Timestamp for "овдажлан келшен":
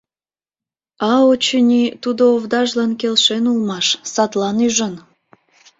2.35-3.43